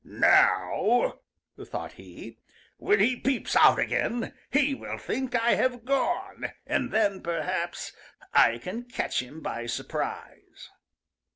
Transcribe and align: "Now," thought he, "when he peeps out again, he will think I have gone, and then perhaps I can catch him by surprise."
"Now," 0.03 1.19
thought 1.63 1.91
he, 1.91 2.39
"when 2.77 2.99
he 2.99 3.15
peeps 3.17 3.55
out 3.55 3.77
again, 3.77 4.33
he 4.49 4.73
will 4.73 4.97
think 4.97 5.35
I 5.35 5.51
have 5.53 5.85
gone, 5.85 6.47
and 6.65 6.89
then 6.89 7.21
perhaps 7.21 7.91
I 8.33 8.57
can 8.57 8.85
catch 8.85 9.21
him 9.21 9.41
by 9.41 9.67
surprise." 9.67 10.71